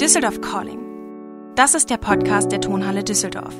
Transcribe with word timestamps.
Düsseldorf 0.00 0.40
Calling. 0.40 0.78
Das 1.56 1.74
ist 1.74 1.90
der 1.90 1.96
Podcast 1.96 2.52
der 2.52 2.60
Tonhalle 2.60 3.02
Düsseldorf. 3.02 3.52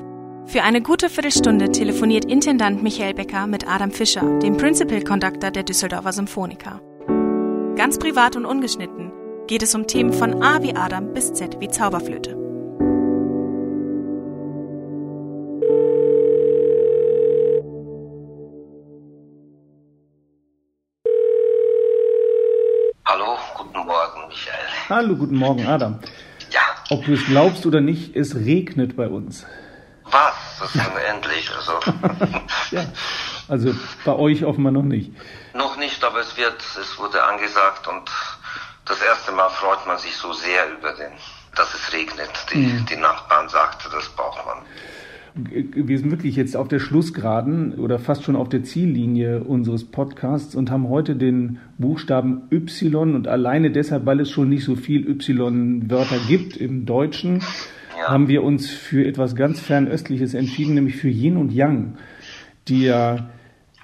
Für 0.46 0.62
eine 0.62 0.80
gute 0.80 1.10
Viertelstunde 1.10 1.72
telefoniert 1.72 2.26
Intendant 2.26 2.80
Michael 2.80 3.14
Becker 3.14 3.48
mit 3.48 3.68
Adam 3.68 3.90
Fischer, 3.90 4.38
dem 4.38 4.56
Principal 4.56 5.02
Conductor 5.02 5.50
der 5.50 5.64
Düsseldorfer 5.64 6.12
Symphoniker. 6.12 6.80
Ganz 7.74 7.98
privat 7.98 8.36
und 8.36 8.46
ungeschnitten 8.46 9.10
geht 9.48 9.64
es 9.64 9.74
um 9.74 9.88
Themen 9.88 10.12
von 10.12 10.40
A 10.40 10.62
wie 10.62 10.76
Adam 10.76 11.12
bis 11.12 11.32
Z 11.32 11.60
wie 11.60 11.70
Zauberflöte. 11.70 12.47
Hallo, 24.88 25.16
guten 25.16 25.36
Morgen, 25.36 25.66
Adam. 25.66 25.98
Ja, 26.50 26.60
Ob 26.90 27.04
du 27.04 27.14
es 27.14 27.24
glaubst 27.26 27.66
oder 27.66 27.80
nicht, 27.80 28.16
es 28.16 28.34
regnet 28.34 28.96
bei 28.96 29.08
uns. 29.08 29.44
was? 30.04 30.34
Das 30.60 30.74
ist 30.74 30.86
unendlich. 30.94 31.50
Also 31.54 31.72
Ja, 32.70 32.84
also 33.48 33.74
bei 34.04 34.12
euch 34.12 34.44
offenbar 34.44 34.72
noch 34.72 34.82
nicht. 34.82 35.12
noch 35.54 35.76
nicht, 35.76 36.02
aber 36.04 36.20
es 36.20 36.36
wird, 36.36 36.60
es 36.80 36.98
wurde 36.98 37.22
angesagt 37.22 37.86
und 37.88 38.10
das 38.86 39.00
erste 39.02 39.32
Mal 39.32 39.50
freut 39.50 39.86
man 39.86 39.98
sich 39.98 40.16
so 40.16 40.32
sehr 40.32 40.70
über 40.72 40.92
den, 40.94 41.12
dass 41.54 41.72
es 41.74 41.92
regnet. 41.92 42.30
Die, 42.52 42.84
die 42.86 42.96
Nachbarn 42.96 43.48
sagten, 43.48 43.88
das 43.92 44.08
braucht 44.10 44.44
man. 44.46 44.58
Wir 45.40 45.98
sind 45.98 46.10
wirklich 46.10 46.34
jetzt 46.34 46.56
auf 46.56 46.66
der 46.66 46.80
Schlussgeraden 46.80 47.74
oder 47.74 48.00
fast 48.00 48.24
schon 48.24 48.34
auf 48.34 48.48
der 48.48 48.64
Ziellinie 48.64 49.44
unseres 49.44 49.84
Podcasts 49.84 50.56
und 50.56 50.68
haben 50.68 50.88
heute 50.88 51.14
den 51.14 51.58
Buchstaben 51.78 52.42
Y 52.50 53.14
und 53.14 53.28
alleine 53.28 53.70
deshalb, 53.70 54.04
weil 54.04 54.18
es 54.18 54.30
schon 54.30 54.48
nicht 54.48 54.64
so 54.64 54.74
viel 54.74 55.08
Y-Wörter 55.08 56.16
gibt 56.26 56.56
im 56.56 56.86
Deutschen, 56.86 57.40
haben 58.04 58.26
wir 58.26 58.42
uns 58.42 58.68
für 58.68 59.06
etwas 59.06 59.36
ganz 59.36 59.60
fernöstliches 59.60 60.34
entschieden, 60.34 60.74
nämlich 60.74 60.96
für 60.96 61.08
Yin 61.08 61.36
und 61.36 61.52
Yang, 61.52 61.94
die 62.66 62.82
ja 62.82 63.28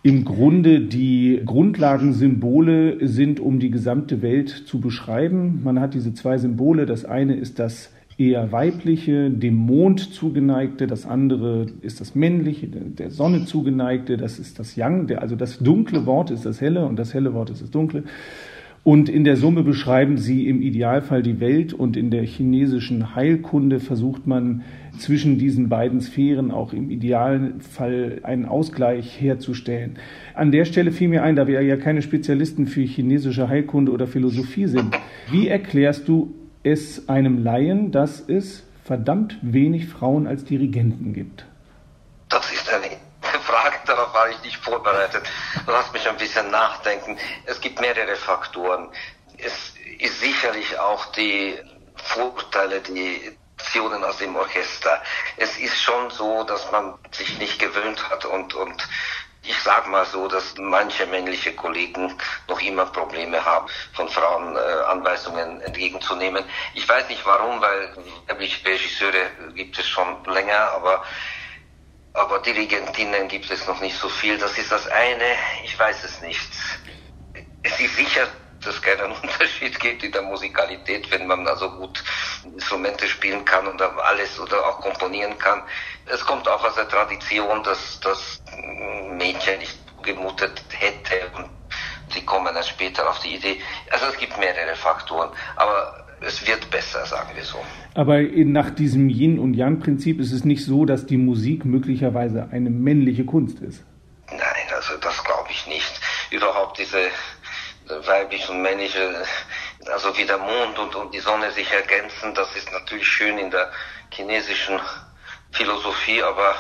im 0.03 0.25
Grunde 0.25 0.81
die 0.81 1.41
Grundlagensymbole 1.47 3.07
sind, 3.07 3.39
um 3.39 3.61
die 3.61 3.71
gesamte 3.71 4.23
Welt 4.23 4.49
zu 4.51 4.81
beschreiben. 4.81 5.61
Man 5.63 5.79
hat 5.79 5.95
diese 5.95 6.15
zwei 6.15 6.37
Symbole. 6.37 6.85
Das 6.85 7.05
eine 7.05 7.37
ist 7.37 7.61
das 7.61 7.93
eher 8.17 8.53
weibliche, 8.53 9.31
dem 9.31 9.55
Mond 9.55 10.15
zugeneigte, 10.15 10.87
das 10.87 11.07
andere 11.07 11.67
ist 11.81 12.01
das 12.01 12.15
männliche, 12.15 12.69
der 12.69 13.11
Sonne 13.11 13.45
zugeneigte, 13.45 14.17
das 14.17 14.39
ist 14.39 14.59
das 14.59 14.77
Yang, 14.77 15.09
der, 15.09 15.23
also 15.23 15.37
das 15.37 15.59
dunkle 15.59 16.07
Wort 16.07 16.31
ist 16.31 16.47
das 16.47 16.61
helle 16.61 16.87
und 16.87 16.99
das 16.99 17.15
helle 17.15 17.35
Wort 17.35 17.51
ist 17.51 17.63
das 17.63 17.71
dunkle. 17.71 18.05
Und 18.85 19.09
in 19.09 19.25
der 19.25 19.37
Summe 19.37 19.63
beschreiben 19.63 20.19
sie 20.19 20.47
im 20.47 20.61
Idealfall 20.61 21.23
die 21.23 21.41
Welt 21.41 21.73
und 21.73 21.97
in 21.97 22.11
der 22.11 22.23
chinesischen 22.25 23.17
Heilkunde 23.17 23.81
versucht 23.81 24.27
man 24.27 24.63
zwischen 24.99 25.39
diesen 25.39 25.71
beiden 25.71 26.03
Sphären 26.03 26.51
auch 26.51 26.75
im 26.75 26.91
Idealfall 26.91 28.21
einen 28.25 28.45
Ausgleich 28.45 29.19
herzustellen. 29.19 29.93
An 30.35 30.53
der 30.53 30.67
Stelle 30.67 30.93
fiel 30.93 31.09
mir 31.09 31.23
ein, 31.23 31.35
da 31.35 31.47
wir 31.47 31.63
ja 31.63 31.79
keine 31.79 32.03
Spezialisten 32.03 32.67
für 32.67 32.83
chinesische 32.83 33.49
Heilkunde 33.49 33.91
oder 33.91 34.07
Philosophie 34.07 34.67
sind, 34.67 34.95
wie 35.31 35.49
erklärst 35.49 36.07
du 36.07 36.35
es 36.65 37.09
einem 37.09 37.45
Laien, 37.45 37.93
dass 37.93 38.21
es 38.21 38.65
verdammt 38.85 39.39
wenig 39.43 39.89
Frauen 39.89 40.27
als 40.27 40.45
Dirigenten 40.45 41.13
gibt? 41.13 41.45
Das 42.29 42.51
ist 42.53 42.69
eine 42.73 42.91
Frage, 43.21 43.77
darauf 43.87 44.13
war 44.13 44.29
ich 44.31 44.43
nicht 44.43 44.57
vorbereitet. 44.57 45.23
Lass 45.67 45.93
mich 45.93 46.09
ein 46.09 46.17
bisschen 46.17 46.51
nachdenken. 46.51 47.17
Es 47.47 47.61
gibt 47.61 47.81
mehrere 47.81 48.17
Faktoren. 48.17 48.89
Es 49.39 49.75
ist 50.01 50.21
sicherlich 50.21 50.79
auch 50.79 51.13
die 51.13 51.55
Vorurteile, 51.97 52.81
die 52.81 53.37
Aktionen 53.65 54.05
aus 54.05 54.19
dem 54.19 54.37
Orchester. 54.37 55.03
Es 55.37 55.59
ist 55.59 55.81
schon 55.81 56.11
so, 56.11 56.45
dass 56.45 56.71
man 56.71 56.95
sich 57.13 57.39
nicht 57.39 57.59
gewöhnt 57.59 58.09
hat 58.11 58.25
und, 58.25 58.55
und 58.55 58.89
ich 59.47 59.59
sag 59.63 59.87
mal 59.89 60.07
so, 60.07 60.27
dass 60.29 60.55
manche 60.59 61.07
männliche 61.07 61.55
Kollegen 61.55 62.17
noch 62.49 62.61
immer 62.61 62.87
Probleme 62.87 63.45
haben, 63.45 63.69
von 63.93 64.09
Frauen 64.09 64.57
äh, 64.57 64.59
Anweisungen 64.59 65.61
entgegenzunehmen. 65.61 66.45
Ich 66.75 66.89
weiß 66.89 67.09
nicht 67.09 67.25
warum, 67.27 67.61
weil 67.61 67.97
weibliche 68.27 68.67
Regisseure 68.67 69.31
gibt 69.55 69.79
es 69.79 69.87
schon 69.87 70.25
länger, 70.25 70.73
aber 70.73 71.03
aber 72.15 72.39
Dirigentinnen 72.39 73.27
gibt 73.27 73.51
es 73.51 73.67
noch 73.67 73.81
nicht 73.81 73.99
so 73.99 74.09
viel. 74.09 74.39
Das 74.39 74.57
ist 74.57 74.71
das 74.71 74.87
eine. 74.87 75.35
Ich 75.65 75.77
weiß 75.77 76.05
es 76.05 76.21
nicht. 76.21 76.49
Es 77.65 77.81
ist 77.81 77.97
sicher, 77.97 78.29
dass 78.61 78.77
es 78.77 78.83
keinen 78.83 79.11
Unterschied 79.23 79.79
gibt 79.81 80.05
in 80.05 80.13
der 80.13 80.23
Musikalität, 80.23 81.11
wenn 81.11 81.27
man 81.27 81.47
also 81.47 81.69
gut 81.71 82.03
Instrumente 82.45 83.09
spielen 83.09 83.45
kann 83.45 83.67
und 83.67 83.83
alles 83.83 84.39
oder 84.39 84.65
auch 84.65 84.81
komponieren 84.81 85.37
kann. 85.39 85.63
Es 86.07 86.25
kommt 86.25 86.47
auch 86.49 86.63
aus 86.65 86.75
der 86.75 86.89
Tradition, 86.89 87.63
dass 87.63 88.01
das 88.01 88.43
Mädchen 89.17 89.59
nicht 89.59 89.79
gemutet 90.03 90.63
hätte 90.71 91.15
und 91.37 91.49
sie 92.13 92.25
kommen 92.25 92.53
dann 92.53 92.63
später 92.63 93.09
auf 93.09 93.21
die 93.21 93.37
Idee. 93.37 93.59
Also 93.91 94.07
es 94.07 94.19
gibt 94.19 94.39
mehrere 94.39 94.75
Faktoren, 94.77 95.31
aber 95.57 96.05
es 96.21 96.47
wird 96.47 96.71
besser, 96.71 97.05
sagen 97.07 97.31
wir 97.35 97.45
so. 97.45 97.59
Aber 97.95 98.21
nach 98.21 98.71
diesem 98.71 99.09
Yin- 99.09 99.39
und 99.39 99.55
Yang-Prinzip 99.55 100.21
ist 100.21 100.33
es 100.33 100.45
nicht 100.45 100.65
so, 100.65 100.85
dass 100.85 101.07
die 101.07 101.17
Musik 101.17 101.65
möglicherweise 101.65 102.49
eine 102.51 102.71
männliche 102.71 103.25
Kunst 103.25 103.61
ist. 103.61 103.85
Nein, 104.29 104.67
also 104.75 104.97
das 105.01 105.23
glaube 105.25 105.49
ich 105.51 105.67
nicht. 105.67 106.01
Überhaupt 106.31 106.79
diese 106.79 106.99
weibliche 108.07 108.51
und 108.53 108.63
männliche, 108.63 109.25
also 109.93 110.17
wie 110.17 110.25
der 110.25 110.39
Mond 110.39 110.79
und, 110.79 110.95
und 110.95 111.15
die 111.15 111.21
Sonne 111.21 111.51
sich 111.51 111.71
ergänzen, 111.71 112.35
das 112.35 112.55
ist 112.57 112.71
natürlich 112.73 113.07
schön 113.07 113.39
in 113.39 113.51
der 113.51 113.71
chinesischen 114.11 114.81
Philosophie, 115.55 116.23
aber 116.23 116.55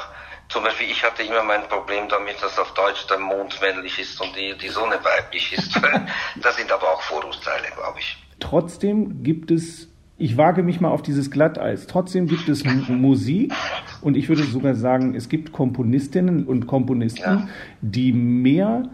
zum 0.48 0.62
Beispiel 0.64 0.90
ich 0.90 1.02
hatte 1.04 1.22
immer 1.22 1.42
mein 1.42 1.62
Problem 1.68 2.08
damit, 2.08 2.36
dass 2.42 2.58
auf 2.58 2.72
Deutsch 2.74 3.06
der 3.08 3.18
Mond 3.18 3.58
männlich 3.60 3.98
ist 3.98 4.20
und 4.20 4.34
die, 4.36 4.56
die 4.58 4.68
Sonne 4.68 4.96
weiblich 5.02 5.52
ist. 5.52 5.74
das 6.42 6.56
sind 6.56 6.70
aber 6.70 6.84
auch 6.92 7.02
Vorurteile, 7.02 7.66
glaube 7.74 7.98
ich. 7.98 8.16
Trotzdem 8.40 9.22
gibt 9.22 9.50
es, 9.50 9.88
ich 10.18 10.36
wage 10.36 10.62
mich 10.62 10.80
mal 10.80 10.90
auf 10.90 11.02
dieses 11.02 11.30
Glatteis, 11.30 11.86
trotzdem 11.86 12.26
gibt 12.26 12.48
es 12.48 12.64
Musik 12.88 13.52
und 14.00 14.16
ich 14.16 14.28
würde 14.28 14.42
sogar 14.44 14.74
sagen, 14.74 15.14
es 15.14 15.28
gibt 15.28 15.52
Komponistinnen 15.52 16.46
und 16.46 16.66
Komponisten, 16.66 17.22
Ja. 17.22 17.48
die 17.80 18.12
mehr 18.12 18.90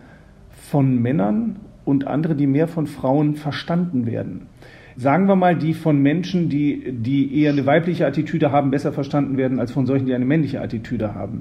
von 0.70 0.96
Männern 0.98 1.60
und 1.84 2.06
andere, 2.06 2.36
die 2.36 2.46
mehr 2.46 2.68
von 2.68 2.86
Frauen 2.86 3.34
verstanden 3.34 4.06
werden. 4.06 4.48
Sagen 4.96 5.26
wir 5.28 5.36
mal, 5.36 5.56
die 5.56 5.74
von 5.74 6.00
Menschen, 6.02 6.48
die, 6.48 6.92
die 6.92 7.40
eher 7.40 7.52
eine 7.52 7.66
weibliche 7.66 8.06
Attitüde 8.06 8.52
haben, 8.52 8.70
besser 8.70 8.92
verstanden 8.92 9.36
werden 9.36 9.60
als 9.60 9.72
von 9.72 9.86
solchen, 9.86 10.06
die 10.06 10.14
eine 10.14 10.24
männliche 10.24 10.60
Attitüde 10.60 11.14
haben. 11.14 11.40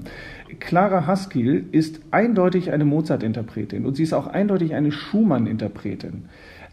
Clara 0.58 1.06
Haskell 1.06 1.64
ist 1.72 2.00
eindeutig 2.10 2.72
eine 2.72 2.84
Mozart-Interpretin 2.84 3.84
und 3.84 3.96
sie 3.96 4.04
ist 4.04 4.12
auch 4.12 4.26
eindeutig 4.26 4.74
eine 4.74 4.92
Schumann-Interpretin. 4.92 6.24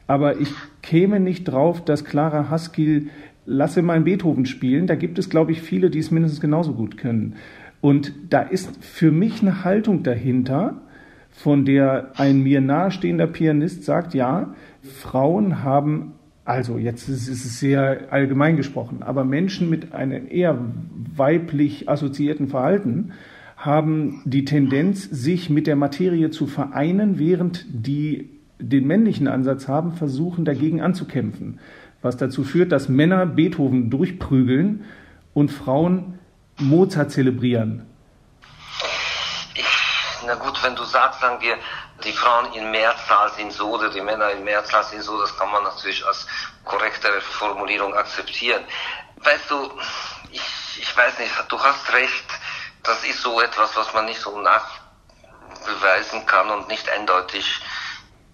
Aber 0.08 0.40
ich 0.40 0.54
käme 0.82 1.20
nicht 1.20 1.44
drauf, 1.46 1.84
dass 1.84 2.06
Clara 2.06 2.50
Haskell 2.50 3.08
Lasse 3.50 3.82
mal 3.82 3.94
einen 3.94 4.04
Beethoven 4.04 4.46
spielen. 4.46 4.88
Da 4.88 4.96
gibt 4.96 5.18
es, 5.18 5.30
glaube 5.30 5.54
ich, 5.54 5.62
viele, 5.62 5.90
die 5.90 6.00
es 6.00 6.12
mindestens 6.12 6.42
genauso 6.42 6.74
gut 6.74 6.98
können. 6.98 7.36
Und 7.80 8.12
da 8.30 8.42
ist 8.42 8.84
für 8.84 9.10
mich 9.10 9.42
eine 9.42 9.64
Haltung 9.64 10.04
dahinter, 10.04 10.82
von 11.32 11.64
der 11.64 12.12
ein 12.18 12.44
mir 12.44 12.60
nahestehender 12.60 13.28
Pianist 13.28 13.86
sagt, 13.86 14.14
ja, 14.14 14.54
Frauen 14.82 15.64
haben, 15.64 16.14
also 16.48 16.78
jetzt 16.78 17.10
ist 17.10 17.28
es 17.28 17.60
sehr 17.60 18.08
allgemein 18.10 18.56
gesprochen, 18.56 19.04
aber 19.04 19.26
Menschen 19.26 19.70
mit 19.70 19.94
einem 19.94 20.28
eher 20.30 20.58
weiblich 21.16 21.90
assoziierten 21.90 22.48
Verhalten 22.48 23.12
haben 23.58 24.22
die 24.24 24.46
Tendenz, 24.46 25.04
sich 25.04 25.50
mit 25.50 25.68
der 25.68 25.76
Materie 25.76 26.30
zu 26.30 26.48
vereinen, 26.48 27.20
während 27.20 27.66
die 27.68 28.30
den 28.60 28.88
männlichen 28.88 29.28
Ansatz 29.28 29.68
haben, 29.68 29.92
versuchen 29.92 30.46
dagegen 30.46 30.80
anzukämpfen. 30.80 31.60
Was 32.02 32.16
dazu 32.16 32.46
führt, 32.46 32.72
dass 32.72 32.88
Männer 32.88 33.26
Beethoven 33.26 33.90
durchprügeln 33.90 34.86
und 35.34 35.52
Frauen 35.52 36.18
Mozart 36.58 37.12
zelebrieren. 37.12 37.84
Na 40.26 40.36
gut, 40.36 40.64
wenn 40.64 40.76
du 40.76 40.84
sagst, 40.84 41.20
sagen 41.20 41.42
wir, 41.42 41.56
die 42.04 42.14
Frauen 42.14 42.54
in 42.54 42.70
Mehrzahl 42.72 43.32
sind 43.34 43.52
so 43.52 43.70
oder 43.72 43.90
die 43.90 44.02
Männer 44.02 44.32
in 44.32 44.44
Mehrzahl 44.44 44.84
sind 44.84 45.02
so, 45.02 45.20
das 45.20 45.36
kann 45.38 45.52
man 45.52 45.64
natürlich 45.64 46.06
als 46.06 46.28
korrektere 46.64 47.22
Formulierung 47.22 47.96
akzeptieren. 47.96 48.64
Weißt 49.18 49.50
du, 49.50 49.72
ich, 50.32 50.42
ich 50.80 50.98
weiß 50.98 51.18
nicht, 51.20 51.34
du 51.48 51.60
hast 51.60 51.92
recht, 51.94 52.26
das 52.84 53.04
ist 53.04 53.22
so 53.22 53.42
etwas, 53.42 53.76
was 53.76 53.94
man 53.94 54.06
nicht 54.06 54.22
so 54.22 54.40
nachbeweisen 54.40 56.26
kann 56.26 56.50
und 56.50 56.68
nicht 56.68 56.88
eindeutig. 56.90 57.62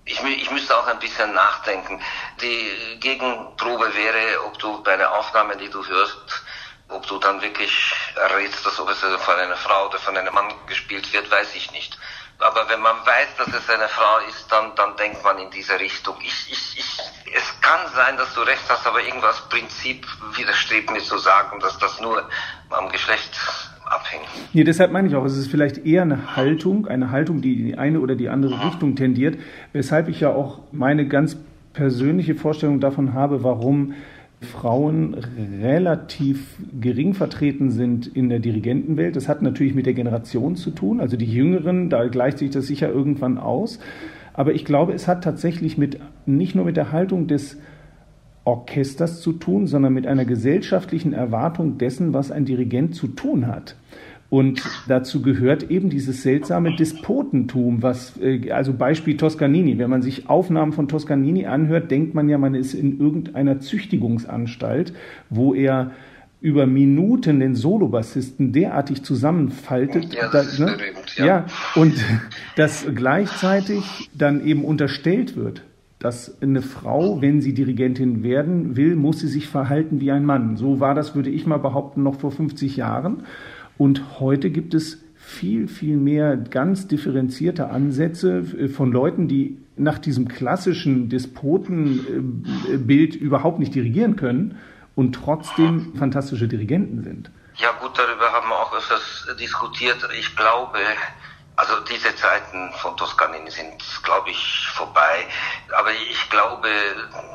Ich, 0.05 0.21
ich 0.21 0.51
müsste 0.51 0.77
auch 0.77 0.87
ein 0.87 0.99
bisschen 0.99 1.33
nachdenken. 1.33 2.01
Die 2.41 2.99
Gegenprobe 2.99 3.93
wäre, 3.95 4.43
ob 4.43 4.59
du 4.59 4.83
bei 4.83 4.93
einer 4.93 5.11
Aufnahme, 5.13 5.55
die 5.55 5.69
du 5.69 5.85
hörst, 5.85 6.43
ob 6.89 7.07
du 7.07 7.17
dann 7.19 7.41
wirklich 7.41 7.71
errätst, 8.15 8.65
dass 8.65 8.79
ob 8.79 8.89
es 8.89 8.99
von 8.99 9.35
einer 9.35 9.55
Frau 9.55 9.87
oder 9.87 9.99
von 9.99 10.17
einem 10.17 10.33
Mann 10.33 10.53
gespielt 10.67 11.11
wird, 11.13 11.31
weiß 11.31 11.55
ich 11.55 11.71
nicht. 11.71 11.97
Aber 12.39 12.67
wenn 12.69 12.81
man 12.81 12.95
weiß, 13.05 13.37
dass 13.37 13.47
es 13.47 13.69
eine 13.69 13.87
Frau 13.87 14.17
ist, 14.29 14.51
dann, 14.51 14.75
dann 14.75 14.95
denkt 14.97 15.23
man 15.23 15.37
in 15.39 15.49
diese 15.51 15.79
Richtung. 15.79 16.15
Ich, 16.21 16.51
ich, 16.51 16.77
ich 16.77 16.97
es 17.35 17.61
kann 17.61 17.79
sein, 17.95 18.17
dass 18.17 18.33
du 18.33 18.41
recht 18.41 18.63
hast, 18.69 18.85
aber 18.85 19.03
irgendwas 19.03 19.41
Prinzip 19.49 20.05
widerstrebt 20.35 20.91
mir 20.91 20.99
zu 20.99 21.17
sagen, 21.17 21.59
dass 21.61 21.77
das 21.79 21.99
nur 22.01 22.27
am 22.69 22.89
Geschlecht 22.89 23.39
abhängt. 23.85 24.27
Nee, 24.53 24.63
deshalb 24.63 24.91
meine 24.91 25.07
ich 25.07 25.15
auch, 25.15 25.25
es 25.25 25.37
ist 25.37 25.49
vielleicht 25.49 25.85
eher 25.85 26.03
eine 26.03 26.35
Haltung, 26.35 26.87
eine 26.87 27.11
Haltung, 27.11 27.41
die 27.41 27.53
in 27.53 27.65
die 27.65 27.77
eine 27.77 27.99
oder 27.99 28.15
die 28.15 28.29
andere 28.29 28.55
mhm. 28.55 28.61
Richtung 28.61 28.95
tendiert, 28.95 29.39
weshalb 29.71 30.07
ich 30.07 30.19
ja 30.19 30.29
auch 30.29 30.59
meine 30.71 31.07
ganz 31.07 31.37
persönliche 31.73 32.35
Vorstellung 32.35 32.79
davon 32.79 33.13
habe, 33.13 33.43
warum 33.43 33.95
Frauen 34.43 35.15
relativ 35.61 36.57
gering 36.79 37.13
vertreten 37.13 37.71
sind 37.71 38.07
in 38.07 38.29
der 38.29 38.39
Dirigentenwelt. 38.39 39.15
Das 39.15 39.27
hat 39.27 39.41
natürlich 39.41 39.73
mit 39.73 39.85
der 39.85 39.93
Generation 39.93 40.55
zu 40.55 40.71
tun. 40.71 40.99
Also 40.99 41.17
die 41.17 41.25
Jüngeren, 41.25 41.89
da 41.89 42.07
gleicht 42.07 42.37
sich 42.37 42.51
das 42.51 42.67
sicher 42.67 42.89
irgendwann 42.89 43.37
aus. 43.37 43.79
Aber 44.33 44.53
ich 44.53 44.65
glaube, 44.65 44.93
es 44.93 45.07
hat 45.07 45.23
tatsächlich 45.23 45.77
mit, 45.77 45.99
nicht 46.25 46.55
nur 46.55 46.65
mit 46.65 46.77
der 46.77 46.91
Haltung 46.91 47.27
des 47.27 47.57
Orchesters 48.45 49.21
zu 49.21 49.33
tun, 49.33 49.67
sondern 49.67 49.93
mit 49.93 50.05
einer 50.05 50.25
gesellschaftlichen 50.25 51.13
Erwartung 51.13 51.77
dessen, 51.77 52.13
was 52.13 52.31
ein 52.31 52.45
Dirigent 52.45 52.93
zu 52.95 53.07
tun 53.07 53.47
hat. 53.47 53.75
Und 54.33 54.63
dazu 54.87 55.21
gehört 55.21 55.69
eben 55.69 55.91
dieses 55.91 56.23
seltsame 56.23 56.75
Despotentum, 56.75 57.83
was, 57.83 58.19
äh, 58.19 58.49
also 58.49 58.73
Beispiel 58.73 59.15
Toscanini. 59.15 59.77
Wenn 59.77 59.91
man 59.91 60.01
sich 60.01 60.27
Aufnahmen 60.27 60.73
von 60.73 60.87
Toscanini 60.87 61.45
anhört, 61.45 61.91
denkt 61.91 62.15
man 62.15 62.27
ja, 62.27 62.39
man 62.39 62.55
ist 62.55 62.73
in 62.73 62.99
irgendeiner 62.99 63.59
Züchtigungsanstalt, 63.59 64.93
wo 65.29 65.53
er 65.53 65.91
über 66.41 66.65
Minuten 66.65 67.41
den 67.41 67.53
Solobassisten 67.53 68.53
derartig 68.53 69.03
zusammenfaltet. 69.03 70.15
Ja, 70.15 70.31
das 70.31 70.57
da, 70.57 70.65
ne? 70.65 70.77
berühmt, 70.77 71.15
ja. 71.15 71.25
ja, 71.27 71.45
und 71.75 71.93
dass 72.55 72.87
gleichzeitig 72.91 74.09
dann 74.15 74.43
eben 74.43 74.65
unterstellt 74.65 75.35
wird, 75.35 75.61
dass 75.99 76.41
eine 76.41 76.63
Frau, 76.63 77.21
wenn 77.21 77.39
sie 77.39 77.53
Dirigentin 77.53 78.23
werden 78.23 78.75
will, 78.75 78.95
muss 78.95 79.19
sie 79.19 79.27
sich 79.27 79.47
verhalten 79.47 80.01
wie 80.01 80.11
ein 80.11 80.25
Mann. 80.25 80.57
So 80.57 80.79
war 80.79 80.95
das, 80.95 81.13
würde 81.13 81.29
ich 81.29 81.45
mal 81.45 81.59
behaupten, 81.59 82.01
noch 82.01 82.19
vor 82.19 82.31
50 82.31 82.77
Jahren. 82.77 83.25
Und 83.77 84.19
heute 84.19 84.49
gibt 84.49 84.73
es 84.73 84.99
viel, 85.15 85.67
viel 85.67 85.97
mehr 85.97 86.37
ganz 86.37 86.87
differenzierte 86.87 87.69
Ansätze 87.69 88.45
äh, 88.57 88.67
von 88.67 88.91
Leuten, 88.91 89.27
die 89.27 89.57
nach 89.75 89.97
diesem 89.97 90.27
klassischen 90.27 91.09
Despotenbild 91.09 93.15
überhaupt 93.15 93.59
nicht 93.59 93.73
dirigieren 93.73 94.15
können 94.15 94.59
und 94.95 95.13
trotzdem 95.13 95.95
fantastische 95.95 96.47
Dirigenten 96.47 97.03
sind. 97.03 97.31
Ja 97.55 97.71
gut, 97.81 97.97
darüber 97.97 98.31
haben 98.31 98.49
wir 98.49 98.55
auch 98.55 98.75
öfters 98.75 99.27
diskutiert. 99.39 99.97
Ich 100.19 100.35
glaube, 100.35 100.77
also 101.55 101.73
diese 101.89 102.15
Zeiten 102.15 102.71
von 102.73 102.95
Toscanini 102.97 103.49
sind, 103.49 103.73
glaube 104.03 104.29
ich, 104.29 104.67
vorbei. 104.75 105.25
Aber 105.75 105.91
ich 105.91 106.29
glaube, 106.29 106.67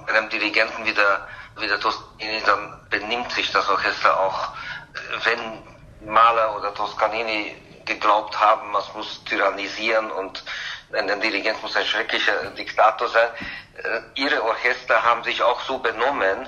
einem 0.06 0.28
Dirigenten 0.28 0.84
wie 0.84 0.92
der, 0.92 1.26
wie 1.60 1.66
der 1.66 1.80
Toscanini, 1.80 2.40
dann 2.46 2.78
benimmt 2.90 3.32
sich 3.32 3.50
das 3.50 3.68
Orchester 3.68 4.20
auch, 4.20 4.52
wenn 5.24 5.67
Mahler 6.00 6.56
oder 6.56 6.74
Toscanini 6.74 7.56
geglaubt 7.84 8.38
haben, 8.38 8.70
man 8.70 8.82
muss 8.94 9.24
tyrannisieren 9.24 10.10
und 10.10 10.44
ein 10.92 11.20
Dirigent 11.20 11.60
muss 11.62 11.76
ein 11.76 11.84
schrecklicher 11.84 12.50
Diktator 12.50 13.08
sein. 13.08 13.28
Äh, 13.82 14.00
ihre 14.14 14.42
Orchester 14.42 15.02
haben 15.02 15.22
sich 15.24 15.42
auch 15.42 15.60
so 15.62 15.78
benommen, 15.78 16.46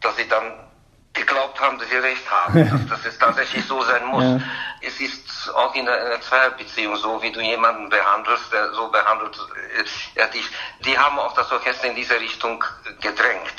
dass 0.00 0.16
sie 0.16 0.28
dann 0.28 0.66
geglaubt 1.12 1.60
haben, 1.60 1.78
dass 1.78 1.88
sie 1.88 1.96
recht 1.96 2.30
haben, 2.30 2.68
dass, 2.70 2.86
dass 2.88 3.06
es 3.06 3.18
tatsächlich 3.18 3.64
so 3.64 3.82
sein 3.82 4.04
muss. 4.06 4.24
Ja. 4.24 4.40
Es 4.82 5.00
ist 5.00 5.50
auch 5.54 5.74
in 5.74 5.88
einer, 5.88 6.04
einer 6.04 6.20
Zweierbeziehung 6.20 6.96
so, 6.96 7.22
wie 7.22 7.32
du 7.32 7.40
jemanden 7.40 7.88
behandelst, 7.88 8.52
der 8.52 8.72
so 8.72 8.88
behandelt 8.88 9.36
äh, 9.76 10.20
er 10.20 10.26
dich. 10.28 10.48
Die 10.80 10.98
haben 10.98 11.18
auch 11.18 11.34
das 11.34 11.50
Orchester 11.50 11.88
in 11.88 11.94
diese 11.94 12.18
Richtung 12.20 12.62
gedrängt. 13.00 13.54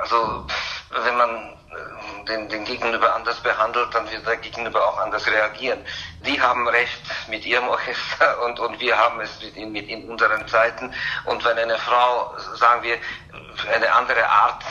Also 0.00 0.46
wenn 0.90 1.16
man 1.16 1.56
den, 2.26 2.48
den 2.48 2.64
Gegenüber 2.64 3.14
anders 3.14 3.40
behandelt, 3.40 3.94
dann 3.94 4.10
wird 4.10 4.26
der 4.26 4.36
Gegenüber 4.36 4.86
auch 4.86 4.98
anders 4.98 5.26
reagieren. 5.26 5.84
Die 6.24 6.40
haben 6.40 6.68
Recht 6.68 7.02
mit 7.28 7.44
ihrem 7.46 7.68
Orchester 7.68 8.42
und, 8.44 8.58
und 8.58 8.80
wir 8.80 8.96
haben 8.96 9.20
es 9.20 9.40
mit, 9.42 9.56
in, 9.56 9.72
mit 9.72 9.88
in 9.88 10.08
unseren 10.08 10.46
Zeiten. 10.48 10.92
Und 11.24 11.44
wenn 11.44 11.58
eine 11.58 11.78
Frau, 11.78 12.36
sagen 12.56 12.82
wir, 12.82 12.98
eine 13.72 13.92
andere 13.92 14.28
Art 14.28 14.64